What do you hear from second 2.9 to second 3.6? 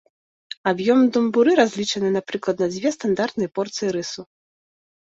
стандартныя